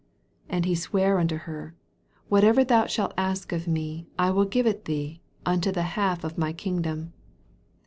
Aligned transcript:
23 0.47 0.57
And 0.57 0.65
he 0.65 0.73
sware 0.73 1.19
unto 1.19 1.35
her, 1.35 1.75
What 2.27 2.41
soever 2.41 2.63
thou 2.63 2.87
shalt 2.87 3.13
ask 3.19 3.51
of 3.51 3.67
me, 3.67 4.07
I 4.17 4.31
will 4.31 4.49
five 4.49 4.65
it 4.65 4.85
thee, 4.85 5.21
unto 5.45 5.71
the 5.71 5.83
half 5.93 6.23
of 6.23 6.39
my 6.39 6.55
ingdom. 6.65 7.13